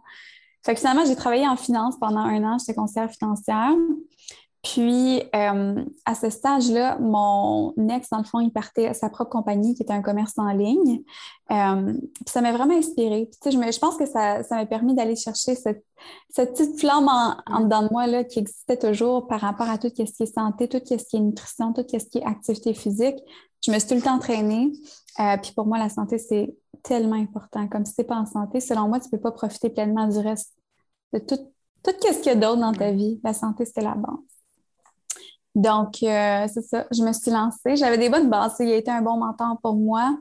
Fait 0.63 0.73
que 0.73 0.79
finalement, 0.79 1.05
j'ai 1.05 1.15
travaillé 1.15 1.47
en 1.47 1.55
finance 1.55 1.95
pendant 1.99 2.21
un 2.21 2.43
an. 2.43 2.57
J'étais 2.57 2.73
conseillère 2.73 3.11
financière. 3.11 3.75
Puis, 4.63 5.23
euh, 5.35 5.83
à 6.05 6.13
ce 6.13 6.29
stage-là, 6.29 6.99
mon 6.99 7.73
ex, 7.89 8.09
dans 8.11 8.19
le 8.19 8.23
fond, 8.23 8.39
il 8.39 8.51
partait 8.51 8.87
à 8.87 8.93
sa 8.93 9.09
propre 9.09 9.31
compagnie 9.31 9.73
qui 9.73 9.81
était 9.81 9.93
un 9.93 10.03
commerce 10.03 10.37
en 10.37 10.51
ligne. 10.51 11.01
Euh, 11.51 11.93
puis 11.93 12.25
ça 12.27 12.41
m'a 12.41 12.51
vraiment 12.51 12.77
inspirée. 12.77 13.27
Puis, 13.41 13.51
je, 13.51 13.57
me, 13.57 13.71
je 13.71 13.79
pense 13.79 13.97
que 13.97 14.05
ça, 14.05 14.43
ça 14.43 14.55
m'a 14.55 14.67
permis 14.67 14.93
d'aller 14.93 15.15
chercher 15.15 15.55
cette, 15.55 15.83
cette, 16.29 16.51
petite 16.51 16.79
flamme 16.79 17.07
en, 17.07 17.37
en 17.47 17.61
dedans 17.61 17.81
de 17.81 17.89
moi 17.91 18.05
là, 18.05 18.23
qui 18.23 18.37
existait 18.37 18.77
toujours 18.77 19.27
par 19.27 19.41
rapport 19.41 19.67
à 19.67 19.79
tout 19.79 19.87
ce 19.87 19.93
qui 20.03 20.03
est 20.03 20.33
santé, 20.33 20.67
tout 20.67 20.79
ce 20.85 20.93
qui 20.93 21.15
est 21.15 21.19
nutrition, 21.19 21.73
tout 21.73 21.83
ce 21.89 21.97
qui 21.97 22.19
est 22.19 22.25
activité 22.25 22.75
physique. 22.75 23.17
Je 23.65 23.71
me 23.71 23.79
suis 23.79 23.89
tout 23.89 23.95
le 23.95 24.01
temps 24.01 24.15
entraînée. 24.15 24.71
Euh, 25.19 25.37
puis 25.41 25.53
pour 25.55 25.65
moi, 25.65 25.79
la 25.79 25.89
santé, 25.89 26.19
c'est 26.19 26.55
tellement 26.83 27.15
important. 27.15 27.67
Comme 27.67 27.85
si 27.85 27.95
tu 27.95 28.01
n'es 28.01 28.07
pas 28.07 28.15
en 28.15 28.27
santé, 28.27 28.59
selon 28.59 28.87
moi, 28.87 28.99
tu 28.99 29.07
ne 29.07 29.11
peux 29.11 29.21
pas 29.21 29.31
profiter 29.31 29.71
pleinement 29.71 30.07
du 30.07 30.19
reste 30.19 30.55
de 31.13 31.19
tout, 31.19 31.37
tout 31.83 31.91
ce 31.99 32.17
qu'il 32.17 32.27
y 32.27 32.29
a 32.29 32.35
d'autre 32.35 32.61
dans 32.61 32.73
ta 32.73 32.91
vie. 32.91 33.19
La 33.23 33.33
santé, 33.33 33.65
c'est 33.65 33.81
la 33.81 33.95
base. 33.95 34.30
Donc, 35.55 36.01
euh, 36.03 36.47
c'est 36.53 36.61
ça, 36.61 36.85
je 36.91 37.03
me 37.03 37.11
suis 37.11 37.31
lancée. 37.31 37.75
J'avais 37.75 37.97
des 37.97 38.09
bonnes 38.09 38.29
bases. 38.29 38.55
Il 38.59 38.71
a 38.71 38.75
été 38.75 38.89
un 38.91 39.01
bon 39.01 39.17
mentor 39.17 39.57
pour 39.61 39.75
moi. 39.75 40.17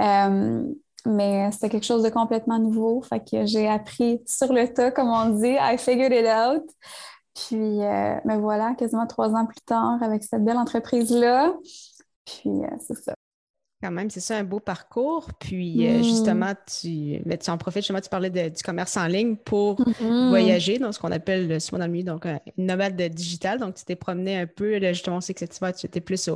Euh, 0.00 0.64
mais 1.06 1.50
c'était 1.52 1.70
quelque 1.70 1.86
chose 1.86 2.02
de 2.02 2.08
complètement 2.08 2.58
nouveau. 2.58 3.02
Fait 3.02 3.20
que 3.20 3.46
j'ai 3.46 3.68
appris 3.68 4.22
sur 4.26 4.52
le 4.52 4.72
tas, 4.72 4.90
comme 4.90 5.08
on 5.08 5.30
dit. 5.40 5.56
I 5.60 5.76
figured 5.78 6.12
it 6.12 6.26
out. 6.26 6.64
Puis, 7.34 7.82
euh, 7.82 8.16
me 8.24 8.36
voilà, 8.38 8.74
quasiment 8.74 9.06
trois 9.06 9.30
ans 9.34 9.46
plus 9.46 9.60
tard, 9.64 10.02
avec 10.02 10.24
cette 10.24 10.44
belle 10.44 10.58
entreprise-là. 10.58 11.54
Puis, 12.24 12.50
c'est 12.86 12.96
ça. 12.96 13.14
Quand 13.82 13.90
même, 13.90 14.10
c'est 14.10 14.20
ça, 14.20 14.36
un 14.36 14.44
beau 14.44 14.60
parcours. 14.60 15.30
Puis, 15.38 15.88
euh, 15.88 15.98
mm. 16.00 16.02
justement, 16.02 16.52
tu, 16.66 17.18
ben, 17.24 17.38
tu 17.38 17.50
en 17.50 17.56
profites, 17.56 17.82
justement, 17.82 18.00
tu 18.00 18.10
parlais 18.10 18.28
du 18.28 18.62
commerce 18.62 18.96
en 18.98 19.06
ligne 19.06 19.36
pour 19.36 19.80
mm-hmm. 19.80 20.28
voyager, 20.28 20.78
dans 20.78 20.92
ce 20.92 20.98
qu'on 20.98 21.10
appelle 21.10 21.58
souvent 21.62 21.78
dans 21.78 21.86
le 21.86 21.92
milieu, 21.92 22.04
donc 22.04 22.26
une 22.26 22.66
nomade 22.66 23.00
digital. 23.00 23.58
Donc, 23.58 23.76
tu 23.76 23.84
t'es 23.86 23.96
promené 23.96 24.36
un 24.36 24.46
peu, 24.46 24.78
là, 24.78 24.92
justement, 24.92 25.16
on 25.16 25.20
sait 25.22 25.32
que 25.32 25.40
cette 25.40 25.58
fois, 25.58 25.72
tu 25.72 25.86
étais 25.86 26.00
plus 26.00 26.28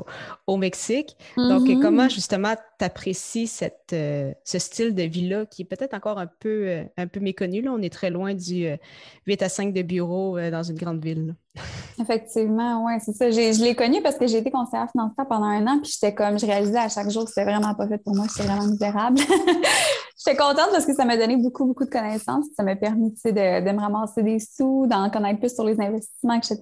au, 0.46 0.56
Mexique. 0.56 1.16
Donc, 1.36 1.64
mm-hmm. 1.64 1.82
comment, 1.82 2.08
justement, 2.08 2.54
tu 2.78 2.84
apprécies 2.84 3.46
cette, 3.46 3.92
euh, 3.92 4.32
ce 4.44 4.58
style 4.58 4.94
de 4.94 5.02
vie-là 5.02 5.44
qui 5.44 5.62
est 5.62 5.66
peut-être 5.66 5.92
encore 5.92 6.18
un 6.18 6.26
peu, 6.26 6.68
euh, 6.68 6.84
un 6.96 7.06
peu 7.06 7.20
méconnu. 7.20 7.60
Là? 7.60 7.72
On 7.72 7.82
est 7.82 7.92
très 7.92 8.08
loin 8.08 8.32
du 8.32 8.68
8 9.26 9.42
à 9.42 9.48
5 9.50 9.74
de 9.74 9.82
bureau 9.82 10.40
dans 10.50 10.62
une 10.62 10.76
grande 10.76 11.04
ville. 11.04 11.34
Effectivement, 12.00 12.84
oui, 12.84 12.94
c'est 13.04 13.12
ça. 13.12 13.30
Je 13.30 13.62
l'ai 13.62 13.74
connu 13.74 14.02
parce 14.02 14.16
que 14.16 14.26
j'ai 14.26 14.38
été 14.38 14.50
conseillère 14.50 14.90
financière 14.90 15.26
pendant 15.28 15.46
un 15.46 15.66
an, 15.66 15.78
puis 15.80 15.92
j'étais 15.92 16.14
comme, 16.14 16.38
je 16.38 16.46
réalisais 16.46 16.78
à 16.78 16.88
chaque 16.88 17.08
jour 17.10 17.24
que 17.24 17.30
c'était 17.30 17.44
vraiment 17.44 17.74
pas 17.74 17.86
fait 17.86 17.98
pour 17.98 18.14
moi, 18.14 18.26
c'était 18.28 18.48
vraiment 18.48 18.66
misérable. 18.66 19.20
j'étais 20.18 20.36
contente 20.36 20.70
parce 20.72 20.86
que 20.86 20.94
ça 20.94 21.04
m'a 21.04 21.16
donné 21.16 21.36
beaucoup, 21.36 21.66
beaucoup 21.66 21.84
de 21.84 21.90
connaissances. 21.90 22.46
Ça 22.56 22.64
m'a 22.64 22.74
permis 22.74 23.14
de, 23.24 23.30
de, 23.30 23.70
me 23.70 23.80
ramasser 23.80 24.22
des 24.22 24.38
sous, 24.40 24.86
d'en 24.86 25.08
connaître 25.10 25.38
plus 25.38 25.54
sur 25.54 25.64
les 25.64 25.80
investissements, 25.80 26.34
etc. 26.34 26.58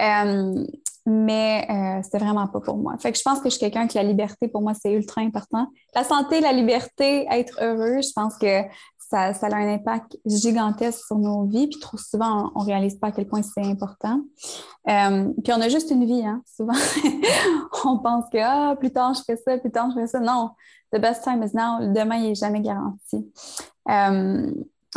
Euh, 0.00 0.64
mais 1.04 1.66
euh, 1.68 2.02
c'était 2.02 2.18
vraiment 2.18 2.46
pas 2.46 2.60
pour 2.60 2.76
moi. 2.76 2.94
Fait 2.98 3.10
que 3.10 3.18
je 3.18 3.22
pense 3.22 3.40
que 3.40 3.46
je 3.46 3.50
suis 3.50 3.60
quelqu'un 3.60 3.86
qui 3.88 3.96
la 3.96 4.04
liberté, 4.04 4.48
pour 4.48 4.62
moi, 4.62 4.72
c'est 4.74 4.92
ultra 4.92 5.20
important. 5.20 5.66
La 5.94 6.04
santé, 6.04 6.40
la 6.40 6.52
liberté, 6.52 7.26
être 7.30 7.60
heureux, 7.60 8.00
je 8.02 8.12
pense 8.14 8.38
que 8.38 8.62
ça, 9.12 9.46
a 9.46 9.56
un 9.56 9.74
impact 9.74 10.16
gigantesque 10.24 11.04
sur 11.06 11.18
nos 11.18 11.44
vies. 11.44 11.68
Puis 11.68 11.78
trop 11.78 11.96
souvent, 11.96 12.50
on 12.54 12.60
ne 12.60 12.66
réalise 12.66 12.96
pas 12.96 13.08
à 13.08 13.12
quel 13.12 13.26
point 13.26 13.42
c'est 13.42 13.64
important. 13.64 14.20
Euh, 14.88 15.28
puis 15.44 15.52
on 15.52 15.60
a 15.60 15.68
juste 15.68 15.90
une 15.90 16.04
vie, 16.04 16.24
hein, 16.24 16.42
souvent. 16.56 16.72
on 17.84 17.98
pense 17.98 18.24
que 18.32 18.38
ah, 18.40 18.74
plus 18.78 18.90
tard, 18.90 19.14
je 19.14 19.22
fais 19.24 19.36
ça, 19.36 19.58
plus 19.58 19.70
tard, 19.70 19.90
je 19.94 20.00
fais 20.00 20.06
ça. 20.06 20.20
Non, 20.20 20.50
the 20.92 21.00
best 21.00 21.22
time 21.22 21.42
is 21.42 21.54
now. 21.54 21.92
Demain, 21.92 22.16
il 22.16 22.28
n'est 22.30 22.34
jamais 22.34 22.60
garanti. 22.60 23.30
Euh, 23.88 24.50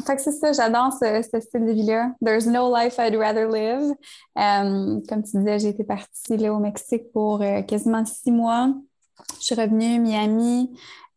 fait 0.06 0.16
que 0.16 0.22
c'est 0.22 0.32
ça, 0.32 0.52
j'adore 0.52 0.92
ce, 0.94 1.40
style 1.40 1.66
de 1.66 1.72
vie-là. 1.72 2.12
There's 2.24 2.48
no 2.48 2.74
life 2.74 2.96
I'd 3.00 3.16
rather 3.16 3.48
live. 3.48 3.94
Euh, 4.38 5.00
comme 5.08 5.24
tu 5.24 5.38
disais, 5.38 5.60
j'ai 5.60 5.70
été 5.70 5.84
partie 5.84 6.38
là, 6.38 6.54
au 6.54 6.60
Mexique 6.60 7.12
pour 7.14 7.42
quasiment 7.68 8.06
six 8.06 8.32
mois. 8.32 8.74
Je 9.40 9.46
suis 9.46 9.56
revenue 9.56 9.96
à 9.96 10.00
Miami. 10.00 10.72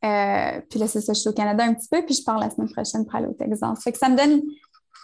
Euh, 0.05 0.61
puis 0.71 0.78
là, 0.78 0.87
c'est 0.87 1.00
ça, 1.00 1.12
je 1.12 1.21
suis 1.21 1.28
au 1.28 1.33
Canada 1.33 1.64
un 1.64 1.75
petit 1.75 1.88
peu, 1.90 2.05
puis 2.05 2.14
je 2.14 2.23
pars 2.23 2.38
la 2.38 2.50
semaine 2.50 2.71
prochaine 2.71 3.05
pour 3.05 3.17
aller 3.17 3.26
au 3.26 3.33
Texas. 3.33 3.83
Fait 3.83 3.93
que 3.93 3.99
ça 3.99 4.09
me 4.09 4.17
donne, 4.17 4.43
tu 4.43 4.49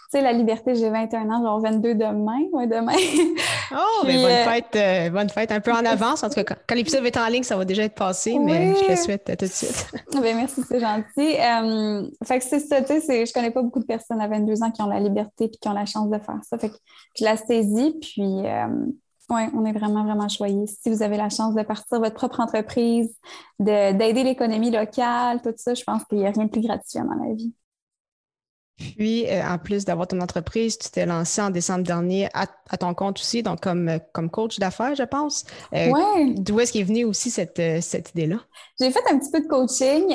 sais, 0.09 0.21
la 0.21 0.31
liberté. 0.31 0.73
J'ai 0.75 0.89
21 0.89 1.29
ans, 1.29 1.43
genre 1.43 1.59
22 1.59 1.95
demain, 1.95 2.39
ouais, 2.53 2.65
demain. 2.65 2.93
oh, 3.73 4.05
mais 4.05 4.15
bonne 4.15 4.31
euh, 4.31 4.45
fête, 4.45 4.75
euh, 4.75 5.09
bonne 5.09 5.29
fête, 5.29 5.51
un 5.51 5.59
peu 5.59 5.73
en 5.73 5.83
avance. 5.85 6.23
En 6.23 6.29
tout 6.29 6.41
cas, 6.41 6.55
quand, 6.67 6.75
l'épisode 6.75 7.01
va 7.01 7.09
être 7.09 7.19
en 7.19 7.27
ligne, 7.27 7.43
ça 7.43 7.57
va 7.57 7.65
déjà 7.65 7.83
être 7.83 7.95
passé, 7.95 8.39
mais 8.39 8.73
je 8.73 8.89
le 8.89 8.95
souhaite 8.95 9.25
tout 9.37 9.45
de 9.45 9.51
suite. 9.51 9.91
ben, 10.13 10.37
merci, 10.37 10.61
c'est 10.65 10.79
gentil. 10.79 11.35
fait 12.23 12.39
que 12.39 12.45
c'est 12.45 12.61
ça, 12.61 12.81
tu 12.81 13.01
sais, 13.01 13.25
je 13.25 13.33
connais 13.33 13.51
pas 13.51 13.61
beaucoup 13.61 13.79
de 13.79 13.85
personnes 13.85 14.21
à 14.21 14.29
22 14.29 14.63
ans 14.63 14.71
qui 14.71 14.81
ont 14.81 14.87
la 14.87 15.01
liberté 15.01 15.49
puis 15.49 15.57
qui 15.59 15.67
ont 15.67 15.73
la 15.73 15.85
chance 15.85 16.09
de 16.09 16.19
faire 16.19 16.39
ça. 16.49 16.57
Fait 16.57 16.69
que 16.69 16.75
je 17.19 17.25
la 17.25 17.35
saisis, 17.35 17.95
puis 17.99 18.43
oui, 19.29 19.43
on 19.53 19.65
est 19.65 19.73
vraiment, 19.73 20.03
vraiment 20.03 20.29
choyés. 20.29 20.65
Si 20.67 20.89
vous 20.89 21.01
avez 21.01 21.17
la 21.17 21.29
chance 21.29 21.55
de 21.55 21.63
partir 21.63 21.99
votre 21.99 22.15
propre 22.15 22.39
entreprise, 22.39 23.15
d'aider 23.59 24.23
l'économie 24.23 24.71
locale, 24.71 25.41
tout 25.41 25.53
ça, 25.55 25.73
je 25.73 25.83
pense 25.83 26.03
qu'il 26.05 26.19
n'y 26.19 26.27
a 26.27 26.31
rien 26.31 26.45
de 26.45 26.49
plus 26.49 26.61
gratifiant 26.61 27.05
dans 27.05 27.23
la 27.23 27.33
vie. 27.33 27.53
Puis, 28.77 29.25
euh, 29.29 29.41
en 29.47 29.57
plus 29.57 29.85
d'avoir 29.85 30.07
ton 30.07 30.19
entreprise, 30.19 30.77
tu 30.77 30.89
t'es 30.89 31.05
lancé 31.05 31.41
en 31.41 31.49
décembre 31.49 31.83
dernier 31.83 32.27
à, 32.33 32.45
ton 32.77 32.93
compte 32.93 33.19
aussi, 33.19 33.41
donc 33.41 33.61
comme, 33.61 33.87
euh, 33.87 33.99
comme 34.13 34.29
coach 34.29 34.59
d'affaires, 34.59 34.95
je 34.95 35.03
pense. 35.03 35.45
Euh, 35.73 35.91
oui. 35.91 36.35
D'où 36.37 36.59
est-ce 36.59 36.73
qu'est 36.73 36.83
venue 36.83 37.05
aussi 37.05 37.29
cette, 37.29 37.61
cette 37.81 38.11
idée-là? 38.11 38.41
J'ai 38.79 38.91
fait 38.91 39.03
un 39.09 39.17
petit 39.17 39.31
peu 39.31 39.39
de 39.39 39.47
coaching. 39.47 40.07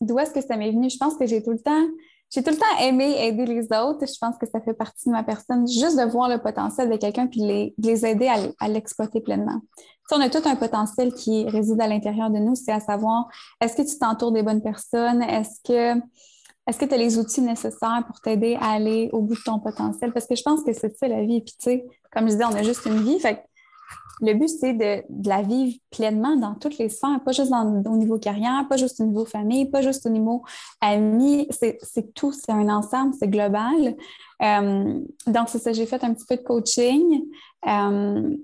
d'où 0.00 0.18
est-ce 0.20 0.30
que 0.30 0.40
ça 0.40 0.56
m'est 0.56 0.70
venu? 0.70 0.88
Je 0.88 0.98
pense 0.98 1.16
que 1.16 1.26
j'ai 1.26 1.42
tout 1.42 1.50
le 1.50 1.58
temps 1.58 1.84
j'ai 2.30 2.42
tout 2.42 2.50
le 2.50 2.56
temps 2.56 2.78
aimé 2.80 3.14
aider 3.18 3.46
les 3.46 3.64
autres. 3.64 4.06
Je 4.06 4.18
pense 4.20 4.36
que 4.38 4.46
ça 4.46 4.60
fait 4.60 4.74
partie 4.74 5.08
de 5.08 5.12
ma 5.12 5.22
personne, 5.22 5.66
juste 5.66 5.98
de 5.98 6.04
voir 6.10 6.28
le 6.28 6.38
potentiel 6.38 6.90
de 6.90 6.96
quelqu'un 6.96 7.26
puis 7.26 7.40
les, 7.40 7.74
les 7.78 8.06
aider 8.06 8.30
à, 8.58 8.68
l'exploiter 8.68 9.20
pleinement. 9.20 9.60
on 10.12 10.20
a 10.20 10.28
tout 10.28 10.46
un 10.46 10.56
potentiel 10.56 11.14
qui 11.14 11.48
réside 11.48 11.80
à 11.80 11.86
l'intérieur 11.86 12.30
de 12.30 12.38
nous, 12.38 12.54
c'est 12.54 12.72
à 12.72 12.80
savoir, 12.80 13.28
est-ce 13.60 13.76
que 13.76 13.82
tu 13.82 13.98
t'entoures 13.98 14.32
des 14.32 14.42
bonnes 14.42 14.62
personnes? 14.62 15.22
Est-ce 15.22 15.60
que 15.64 16.00
est-ce 16.68 16.78
que 16.78 16.84
tu 16.84 16.92
as 16.92 16.98
les 16.98 17.16
outils 17.16 17.40
nécessaires 17.40 18.04
pour 18.06 18.20
t'aider 18.20 18.58
à 18.60 18.72
aller 18.72 19.08
au 19.14 19.22
bout 19.22 19.34
de 19.34 19.40
ton 19.42 19.58
potentiel? 19.58 20.12
Parce 20.12 20.26
que 20.26 20.36
je 20.36 20.42
pense 20.42 20.62
que 20.62 20.74
c'est 20.74 20.94
ça 20.98 21.08
la 21.08 21.22
vie. 21.22 21.40
Puis, 21.40 21.54
tu 21.58 21.64
sais, 21.64 21.86
comme 22.12 22.24
je 22.24 22.32
disais, 22.32 22.44
on 22.44 22.54
a 22.54 22.62
juste 22.62 22.84
une 22.84 23.02
vie. 23.02 23.18
Le 24.20 24.34
but, 24.34 24.48
c'est 24.48 24.72
de, 24.72 25.02
la 25.28 25.42
vivre 25.42 25.78
pleinement 25.90 26.36
dans 26.36 26.54
toutes 26.54 26.78
les 26.78 26.88
sphères, 26.88 27.20
pas 27.24 27.32
juste 27.32 27.52
au 27.52 27.96
niveau 27.96 28.18
carrière, 28.18 28.66
pas 28.68 28.76
juste 28.76 29.00
au 29.00 29.04
niveau 29.04 29.24
famille, 29.24 29.70
pas 29.70 29.82
juste 29.82 30.06
au 30.06 30.10
niveau 30.10 30.42
amis. 30.80 31.46
C'est 31.50 32.14
tout, 32.14 32.32
c'est 32.32 32.52
un 32.52 32.68
ensemble, 32.68 33.14
c'est 33.18 33.28
global. 33.28 33.96
Euh, 34.42 35.00
donc, 35.26 35.48
c'est 35.48 35.58
ça, 35.58 35.72
j'ai 35.72 35.86
fait 35.86 36.02
un 36.04 36.14
petit 36.14 36.26
peu 36.26 36.36
de 36.36 36.42
coaching. 36.42 37.24
Euh, 37.66 38.36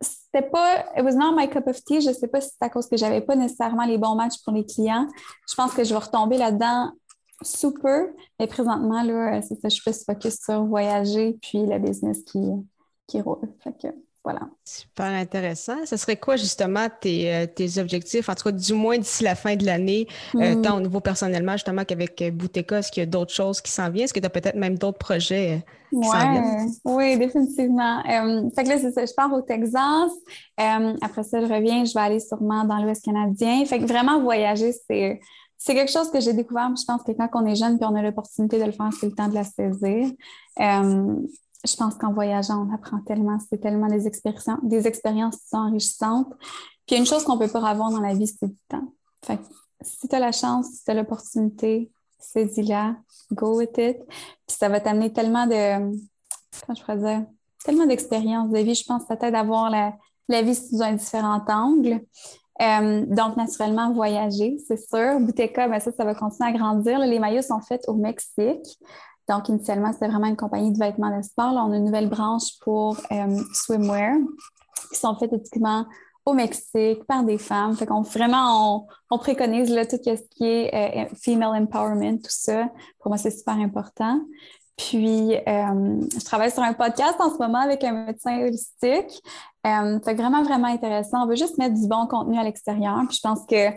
c'était 0.00 0.48
pas, 0.48 0.84
it 0.96 1.04
was 1.04 1.14
not 1.14 1.36
my 1.36 1.48
cup 1.48 1.66
of 1.66 1.82
tea. 1.84 2.00
Je 2.00 2.12
sais 2.12 2.28
pas 2.28 2.40
si 2.40 2.50
c'est 2.50 2.64
à 2.64 2.68
cause 2.68 2.88
que 2.88 2.96
j'avais 2.96 3.20
pas 3.20 3.36
nécessairement 3.36 3.84
les 3.84 3.98
bons 3.98 4.14
matchs 4.14 4.42
pour 4.44 4.52
les 4.52 4.64
clients. 4.64 5.06
Je 5.48 5.54
pense 5.54 5.72
que 5.72 5.84
je 5.84 5.94
vais 5.94 6.00
retomber 6.00 6.38
là-dedans 6.38 6.90
super, 7.44 8.06
mais 8.38 8.46
présentement, 8.46 9.02
là, 9.02 9.42
c'est 9.42 9.60
ça, 9.60 9.68
je 9.68 9.74
suis 9.74 9.82
plus 9.82 10.04
focus 10.04 10.38
sur 10.44 10.64
voyager 10.64 11.38
puis 11.42 11.66
le 11.66 11.78
business 11.78 12.22
qui, 12.24 12.40
qui 13.06 13.20
roule. 13.20 13.48
Fait 13.62 13.76
que, 13.76 13.88
voilà. 14.24 14.42
Super 14.64 15.06
intéressant. 15.06 15.84
Ce 15.84 15.96
serait 15.96 16.16
quoi 16.16 16.36
justement 16.36 16.86
tes, 17.00 17.34
euh, 17.34 17.46
tes, 17.46 17.78
objectifs, 17.78 18.28
en 18.28 18.34
tout 18.34 18.44
cas 18.44 18.52
du 18.52 18.72
moins 18.72 18.96
d'ici 18.96 19.24
la 19.24 19.34
fin 19.34 19.56
de 19.56 19.66
l'année, 19.66 20.06
euh, 20.36 20.54
mm. 20.54 20.62
tant 20.62 20.76
au 20.76 20.80
niveau 20.80 21.00
personnellement 21.00 21.52
justement 21.52 21.84
qu'avec 21.84 22.22
euh, 22.22 22.30
Bouteka, 22.30 22.78
est-ce 22.78 22.92
qu'il 22.92 23.00
y 23.00 23.06
a 23.06 23.06
d'autres 23.06 23.32
choses 23.32 23.60
qui 23.60 23.72
s'en 23.72 23.90
viennent? 23.90 24.04
Est-ce 24.04 24.14
que 24.14 24.20
tu 24.20 24.26
as 24.26 24.30
peut-être 24.30 24.54
même 24.54 24.78
d'autres 24.78 24.98
projets 24.98 25.64
qui 25.90 26.08
s'en 26.08 26.32
viennent? 26.32 26.70
Oui, 26.84 27.18
définitivement. 27.18 28.02
fait 28.54 28.62
que 28.62 28.68
là, 28.68 28.78
c'est 28.78 28.92
ça, 28.92 29.04
je 29.04 29.12
pars 29.12 29.32
au 29.32 29.42
Texas. 29.42 30.12
après 30.56 31.24
ça, 31.24 31.40
je 31.40 31.52
reviens, 31.52 31.84
je 31.84 31.92
vais 31.92 32.00
aller 32.00 32.20
sûrement 32.20 32.64
dans 32.64 32.80
l'Ouest 32.80 33.04
canadien. 33.04 33.64
Fait 33.64 33.80
que 33.80 33.86
vraiment 33.86 34.20
voyager, 34.20 34.72
c'est 34.88 35.20
c'est 35.58 35.74
quelque 35.74 35.92
chose 35.92 36.10
que 36.10 36.18
j'ai 36.18 36.32
découvert, 36.32 36.70
je 36.76 36.84
pense 36.84 37.04
que 37.04 37.12
quand 37.12 37.28
on 37.34 37.46
est 37.46 37.54
jeune 37.54 37.78
puis 37.78 37.86
on 37.88 37.94
a 37.94 38.02
l'opportunité 38.02 38.58
de 38.58 38.64
le 38.64 38.72
faire, 38.72 38.90
c'est 38.98 39.06
le 39.06 39.12
temps 39.12 39.28
de 39.28 39.34
la 39.34 39.44
saisir 39.44 40.10
je 41.64 41.76
pense 41.76 41.94
qu'en 41.94 42.12
voyageant, 42.12 42.66
on 42.66 42.74
apprend 42.74 43.00
tellement, 43.00 43.38
c'est 43.48 43.58
tellement 43.58 43.86
des 43.86 44.06
expériences, 44.06 44.58
des 44.62 44.86
expériences 44.86 45.38
enrichissantes. 45.52 46.32
Puis 46.86 46.96
une 46.96 47.06
chose 47.06 47.24
qu'on 47.24 47.36
ne 47.36 47.40
peut 47.40 47.52
pas 47.52 47.66
avoir 47.68 47.90
dans 47.90 48.00
la 48.00 48.14
vie, 48.14 48.26
c'est 48.26 48.48
du 48.48 48.58
temps. 48.68 48.92
Fait 49.24 49.38
si 49.80 50.08
tu 50.08 50.14
as 50.14 50.18
la 50.18 50.32
chance, 50.32 50.66
si 50.66 50.84
tu 50.84 50.90
as 50.90 50.94
l'opportunité, 50.94 51.90
saisis-la, 52.18 52.96
go 53.32 53.58
with 53.58 53.76
it. 53.78 53.98
Puis 54.46 54.56
ça 54.58 54.68
va 54.68 54.80
t'amener 54.80 55.12
tellement 55.12 55.46
de, 55.46 55.96
comment 56.66 56.74
je 56.76 56.82
pourrais 56.82 56.98
dire, 56.98 57.26
tellement 57.64 57.86
d'expériences 57.86 58.50
de 58.50 58.58
vie. 58.58 58.74
Je 58.74 58.84
pense 58.84 59.02
que 59.02 59.08
ça 59.08 59.16
t'aide 59.16 59.34
à 59.34 59.44
la, 59.44 59.94
la 60.28 60.42
vie 60.42 60.54
sous 60.54 60.82
un 60.82 60.92
différent 60.92 61.42
angle. 61.48 62.00
Euh, 62.60 63.04
donc, 63.06 63.36
naturellement, 63.36 63.92
voyager, 63.92 64.56
c'est 64.66 64.76
sûr. 64.76 65.18
Bouteka, 65.20 65.68
ben 65.68 65.80
ça, 65.80 65.90
ça 65.90 66.04
va 66.04 66.14
continuer 66.14 66.50
à 66.50 66.52
grandir. 66.52 66.98
les 67.00 67.18
maillots 67.18 67.42
sont 67.42 67.60
faits 67.60 67.82
au 67.88 67.94
Mexique. 67.94 68.78
Donc, 69.28 69.48
initialement, 69.48 69.92
c'était 69.92 70.08
vraiment 70.08 70.26
une 70.26 70.36
compagnie 70.36 70.72
de 70.72 70.78
vêtements 70.78 71.16
de 71.16 71.22
sport. 71.22 71.52
Là, 71.52 71.64
on 71.64 71.72
a 71.72 71.76
une 71.76 71.84
nouvelle 71.84 72.08
branche 72.08 72.58
pour 72.60 72.96
euh, 73.10 73.40
swimwear 73.54 74.16
qui 74.92 74.98
sont 74.98 75.14
faites 75.16 75.30
typiquement 75.30 75.86
au 76.24 76.34
Mexique 76.34 77.04
par 77.06 77.24
des 77.24 77.38
femmes. 77.38 77.76
Fait 77.76 77.86
qu'on 77.86 78.02
vraiment, 78.02 78.86
on, 79.10 79.18
préconise 79.18 79.70
là, 79.70 79.86
tout 79.86 79.96
ce 80.04 80.22
qui 80.30 80.44
est 80.44 80.74
euh, 80.74 81.14
female 81.20 81.62
empowerment, 81.62 82.18
tout 82.18 82.30
ça. 82.30 82.68
Pour 82.98 83.10
moi, 83.10 83.18
c'est 83.18 83.30
super 83.30 83.54
important. 83.54 84.20
Puis, 84.76 85.34
euh, 85.36 85.40
je 85.46 86.24
travaille 86.24 86.50
sur 86.50 86.62
un 86.62 86.72
podcast 86.72 87.16
en 87.20 87.30
ce 87.30 87.38
moment 87.38 87.60
avec 87.60 87.84
un 87.84 88.06
médecin 88.06 88.40
holistique. 88.40 89.22
fait 89.64 90.14
vraiment, 90.14 90.42
vraiment 90.42 90.68
intéressant. 90.68 91.24
On 91.24 91.26
veut 91.26 91.36
juste 91.36 91.58
mettre 91.58 91.74
du 91.74 91.86
bon 91.86 92.06
contenu 92.06 92.38
à 92.38 92.42
l'extérieur. 92.42 92.98
Puis, 93.08 93.18
je 93.22 93.28
pense 93.28 93.44
que 93.46 93.70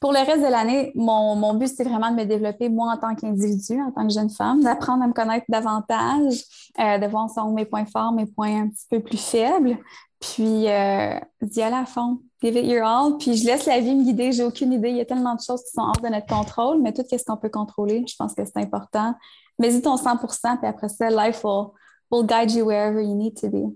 pour 0.00 0.12
le 0.12 0.18
reste 0.18 0.44
de 0.44 0.50
l'année, 0.50 0.92
mon, 0.94 1.54
but, 1.54 1.68
c'est 1.68 1.84
vraiment 1.84 2.10
de 2.10 2.16
me 2.16 2.24
développer, 2.24 2.68
moi, 2.68 2.92
en 2.92 2.98
tant 2.98 3.14
qu'individu, 3.14 3.80
en 3.82 3.90
tant 3.90 4.06
que 4.06 4.12
jeune 4.12 4.30
femme, 4.30 4.62
d'apprendre 4.62 5.02
à 5.02 5.08
me 5.08 5.12
connaître 5.12 5.46
davantage, 5.48 6.44
euh, 6.78 6.98
de 6.98 7.06
voir 7.06 7.28
sont 7.28 7.50
mes 7.52 7.64
points 7.64 7.86
forts, 7.86 8.12
mes 8.12 8.26
points 8.26 8.62
un 8.62 8.68
petit 8.68 8.86
peu 8.88 9.00
plus 9.00 9.20
faibles, 9.20 9.76
puis 10.20 10.68
euh, 10.68 11.18
d'y 11.42 11.62
aller 11.62 11.76
à 11.76 11.86
fond. 11.86 12.20
Give 12.40 12.56
it 12.56 12.66
your 12.66 12.84
all. 12.86 13.18
Puis 13.18 13.36
je 13.36 13.44
laisse 13.44 13.66
la 13.66 13.80
vie 13.80 13.94
me 13.94 14.04
guider. 14.04 14.30
J'ai 14.30 14.44
aucune 14.44 14.72
idée. 14.72 14.90
Il 14.90 14.96
y 14.96 15.00
a 15.00 15.04
tellement 15.04 15.34
de 15.34 15.40
choses 15.40 15.62
qui 15.64 15.72
sont 15.72 15.82
hors 15.82 16.00
de 16.00 16.08
notre 16.08 16.26
contrôle, 16.26 16.80
mais 16.80 16.92
tout 16.92 17.02
ce 17.10 17.24
qu'on 17.24 17.36
peut 17.36 17.48
contrôler, 17.48 18.04
je 18.06 18.14
pense 18.16 18.34
que 18.34 18.44
c'est 18.44 18.58
important. 18.58 19.14
Mais 19.58 19.74
y 19.74 19.82
ton 19.82 19.96
100% 19.96 20.58
puis 20.58 20.66
après 20.68 20.88
ça, 20.88 21.10
life 21.10 21.42
will, 21.42 21.70
will 22.12 22.24
guide 22.24 22.52
you 22.52 22.64
wherever 22.64 23.02
you 23.02 23.14
need 23.14 23.36
to 23.40 23.48
be. 23.48 23.74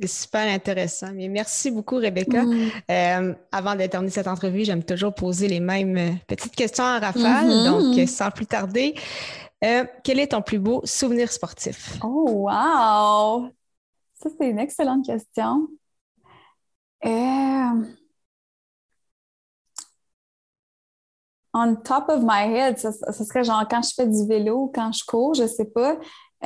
C'est 0.00 0.08
super 0.08 0.52
intéressant. 0.52 1.08
Mais 1.14 1.28
merci 1.28 1.70
beaucoup, 1.70 1.96
Rebecca. 1.96 2.42
Mm. 2.42 2.70
Euh, 2.90 3.34
avant 3.52 3.74
de 3.74 3.86
terminer 3.86 4.10
cette 4.10 4.28
entrevue, 4.28 4.64
j'aime 4.64 4.84
toujours 4.84 5.14
poser 5.14 5.48
les 5.48 5.60
mêmes 5.60 5.96
euh, 5.96 6.10
petites 6.26 6.54
questions 6.54 6.84
à 6.84 6.98
rafale. 6.98 7.48
Mm-hmm. 7.48 7.64
Donc, 7.64 7.98
euh, 7.98 8.06
sans 8.06 8.30
plus 8.30 8.46
tarder, 8.46 8.94
quel 9.60 10.20
est 10.20 10.28
ton 10.28 10.42
plus 10.42 10.58
beau 10.58 10.80
souvenir 10.84 11.32
sportif? 11.32 11.98
Oh, 12.02 12.48
wow! 12.48 13.48
Ça, 14.14 14.30
c'est 14.38 14.50
une 14.50 14.58
excellente 14.58 15.04
question. 15.06 15.68
On 21.58 21.74
top 21.76 22.10
of 22.10 22.22
my 22.22 22.44
head, 22.44 22.78
ce 22.78 22.92
serait 23.24 23.42
genre 23.42 23.66
quand 23.68 23.80
je 23.80 23.94
fais 23.94 24.06
du 24.06 24.26
vélo 24.26 24.64
ou 24.64 24.72
quand 24.74 24.92
je 24.92 25.02
cours, 25.04 25.32
je 25.32 25.46
sais 25.46 25.64
pas. 25.64 25.96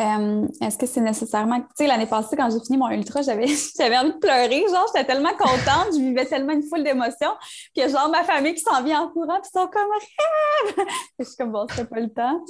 Euh, 0.00 0.46
est-ce 0.62 0.78
que 0.78 0.86
c'est 0.86 1.00
nécessairement. 1.00 1.60
Tu 1.60 1.66
sais, 1.74 1.86
l'année 1.86 2.06
passée, 2.06 2.34
quand 2.34 2.48
j'ai 2.50 2.60
fini 2.60 2.78
mon 2.78 2.88
ultra, 2.88 3.20
j'avais, 3.20 3.44
envie 3.44 4.12
de 4.12 4.18
pleurer. 4.18 4.64
Genre, 4.70 4.86
j'étais 4.94 5.06
tellement 5.06 5.32
contente, 5.38 5.92
je 5.92 5.98
vivais 5.98 6.24
tellement 6.24 6.54
une 6.54 6.62
foule 6.62 6.82
d'émotions. 6.82 7.32
Puis, 7.74 7.86
genre, 7.88 8.08
ma 8.08 8.24
famille 8.24 8.54
qui 8.54 8.62
s'en 8.62 8.82
vient 8.82 9.02
en 9.02 9.08
courant, 9.08 9.38
puis 9.40 9.50
ils 9.54 9.60
sont 9.60 9.66
comme 9.66 9.90
rêve. 9.90 10.86
je 11.18 11.24
suis 11.24 11.36
comme, 11.36 11.52
bon, 11.52 11.66
c'est 11.74 11.88
pas 11.88 12.00
le 12.00 12.08
temps. 12.08 12.42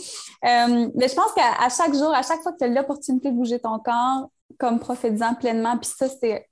Euh, 0.45 0.91
mais 0.95 1.09
je 1.09 1.15
pense 1.15 1.33
qu'à 1.33 1.69
chaque 1.71 1.95
jour, 1.95 2.15
à 2.15 2.23
chaque 2.23 2.41
fois 2.43 2.53
que 2.53 2.59
tu 2.59 2.65
as 2.65 2.69
l'opportunité 2.69 3.31
de 3.31 3.37
bouger 3.37 3.59
ton 3.59 3.81
corps, 3.81 4.31
comme 4.59 4.79
prophétisant 4.79 5.35
pleinement, 5.35 5.77
puis 5.77 5.91
ça, 5.97 6.07
c'est, 6.09 6.47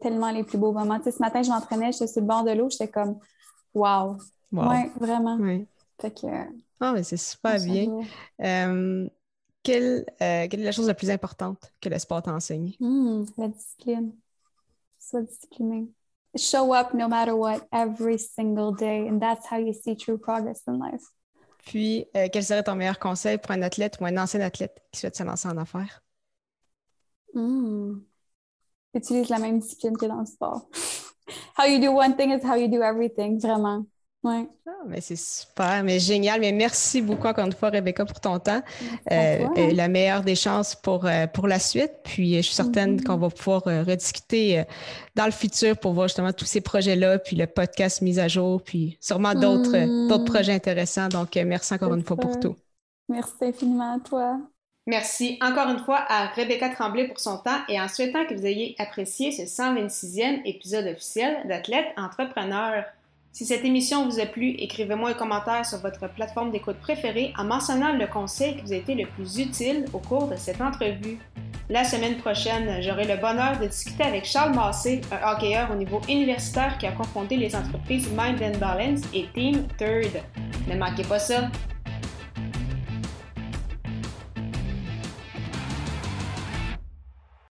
tellement 0.00 0.30
les 0.30 0.44
plus 0.44 0.58
beaux 0.58 0.72
moments. 0.72 0.98
Tu 0.98 1.04
sais, 1.04 1.12
ce 1.12 1.18
matin, 1.20 1.42
je 1.42 1.50
m'entraînais, 1.50 1.92
j'étais 1.92 2.08
sur 2.08 2.20
le 2.20 2.26
bord 2.26 2.44
de 2.44 2.50
l'eau, 2.50 2.68
j'étais 2.68 2.88
comme, 2.88 3.18
wow. 3.72 4.18
wow. 4.52 4.70
Oui, 4.70 4.90
vraiment. 5.00 5.38
Fait 5.98 6.10
que. 6.10 6.26
Ah, 6.78 6.92
mais 6.92 7.04
c'est 7.04 7.16
super 7.16 7.58
bien. 7.58 8.00
Quelle, 9.62 10.04
euh, 10.20 10.48
quelle, 10.48 10.60
est 10.60 10.64
la 10.64 10.72
chose 10.72 10.88
la 10.88 10.94
plus 10.94 11.10
importante 11.10 11.72
que 11.80 11.88
le 11.88 11.98
sport 11.98 12.22
t'enseigne? 12.22 12.74
Hmm, 12.80 13.24
la 13.38 13.48
discipline. 13.48 14.12
Sois 14.98 15.22
discipliné. 15.22 15.88
Show 16.36 16.74
up 16.74 16.94
no 16.94 17.08
matter 17.08 17.32
what 17.32 17.60
every 17.72 18.18
single 18.18 18.74
day, 18.74 19.08
and 19.08 19.20
that's 19.20 19.46
how 19.50 19.58
you 19.58 19.72
see 19.72 19.96
true 19.96 20.18
progress 20.18 20.62
in 20.66 20.78
life. 20.78 21.04
Puis, 21.64 22.06
euh, 22.16 22.28
quel 22.32 22.42
serait 22.42 22.62
ton 22.62 22.74
meilleur 22.74 22.98
conseil 22.98 23.38
pour 23.38 23.52
un 23.52 23.62
athlète 23.62 23.98
ou 24.00 24.06
un 24.06 24.16
ancien 24.16 24.40
athlète 24.40 24.82
qui 24.90 25.00
souhaite 25.00 25.16
se 25.16 25.22
lancer 25.22 25.48
en 25.48 25.56
affaires? 25.58 26.02
Hmm. 27.34 28.00
Utilise 28.94 29.28
la 29.28 29.38
même 29.38 29.60
discipline 29.60 29.96
que 29.96 30.06
dans 30.06 30.20
le 30.20 30.26
sport. 30.26 30.68
how 31.56 31.64
you 31.64 31.78
do 31.78 31.92
one 31.92 32.16
thing 32.16 32.32
is 32.32 32.42
how 32.44 32.56
you 32.56 32.68
do 32.68 32.82
everything, 32.82 33.38
vraiment. 33.38 33.86
Oui. 34.24 34.48
Ah, 34.66 34.70
mais 34.86 35.00
c'est 35.00 35.16
super, 35.16 35.82
mais 35.82 35.98
génial. 35.98 36.40
Mais 36.40 36.52
merci 36.52 37.02
beaucoup 37.02 37.26
encore 37.26 37.44
une 37.44 37.52
fois, 37.52 37.70
Rebecca, 37.70 38.04
pour 38.04 38.20
ton 38.20 38.38
temps. 38.38 38.62
Euh, 39.10 39.72
la 39.72 39.88
meilleure 39.88 40.22
des 40.22 40.36
chances 40.36 40.76
pour, 40.76 41.06
euh, 41.06 41.26
pour 41.26 41.48
la 41.48 41.58
suite. 41.58 41.92
Puis 42.04 42.36
je 42.36 42.42
suis 42.42 42.54
certaine 42.54 42.96
mm-hmm. 42.96 43.04
qu'on 43.04 43.16
va 43.16 43.30
pouvoir 43.30 43.66
euh, 43.66 43.82
rediscuter 43.82 44.62
dans 45.16 45.24
le 45.24 45.32
futur 45.32 45.76
pour 45.76 45.92
voir 45.92 46.06
justement 46.06 46.32
tous 46.32 46.44
ces 46.44 46.60
projets-là, 46.60 47.18
puis 47.18 47.34
le 47.34 47.46
podcast 47.46 48.00
mis 48.00 48.20
à 48.20 48.28
jour, 48.28 48.62
puis 48.62 48.96
sûrement 49.00 49.34
d'autres 49.34 49.76
mm. 49.76 50.08
d'autres 50.08 50.24
projets 50.24 50.52
intéressants. 50.52 51.08
Donc, 51.08 51.34
merci 51.34 51.74
encore 51.74 51.94
une 51.94 52.04
fois 52.04 52.16
pour 52.16 52.38
tout. 52.38 52.54
Merci 53.08 53.34
infiniment 53.42 53.96
à 53.96 53.98
toi. 53.98 54.38
Merci 54.86 55.38
encore 55.40 55.68
une 55.68 55.78
fois 55.78 56.04
à 56.08 56.26
Rebecca 56.28 56.68
Tremblay 56.68 57.06
pour 57.06 57.20
son 57.20 57.38
temps 57.38 57.58
et 57.68 57.80
en 57.80 57.88
souhaitant 57.88 58.24
que 58.26 58.34
vous 58.34 58.46
ayez 58.46 58.74
apprécié 58.78 59.30
ce 59.30 59.42
126e 59.42 60.42
épisode 60.44 60.86
officiel 60.86 61.46
d'Athlète 61.46 61.86
Entrepreneur. 61.96 62.84
Si 63.32 63.46
cette 63.46 63.64
émission 63.64 64.06
vous 64.06 64.20
a 64.20 64.26
plu, 64.26 64.50
écrivez-moi 64.58 65.08
un 65.08 65.14
commentaire 65.14 65.64
sur 65.64 65.78
votre 65.78 66.06
plateforme 66.06 66.50
d'écoute 66.50 66.76
préférée 66.76 67.32
en 67.38 67.44
mentionnant 67.44 67.96
le 67.96 68.06
conseil 68.06 68.56
qui 68.56 68.60
vous 68.60 68.72
a 68.74 68.76
été 68.76 68.94
le 68.94 69.06
plus 69.06 69.38
utile 69.38 69.86
au 69.94 70.00
cours 70.00 70.28
de 70.28 70.36
cette 70.36 70.60
entrevue. 70.60 71.18
La 71.70 71.82
semaine 71.84 72.18
prochaine, 72.18 72.82
j'aurai 72.82 73.06
le 73.06 73.16
bonheur 73.16 73.58
de 73.58 73.68
discuter 73.68 74.02
avec 74.02 74.26
Charles 74.26 74.54
Massé, 74.54 75.00
un 75.10 75.32
hockeyeur 75.32 75.70
au 75.70 75.76
niveau 75.76 76.02
universitaire 76.10 76.76
qui 76.76 76.86
a 76.86 76.92
confondé 76.92 77.38
les 77.38 77.56
entreprises 77.56 78.06
Mind 78.10 78.42
and 78.42 78.58
Balance 78.58 79.00
et 79.14 79.26
Team 79.32 79.66
Third. 79.78 80.20
Ne 80.68 80.76
manquez 80.76 81.04
pas 81.04 81.18
ça! 81.18 81.48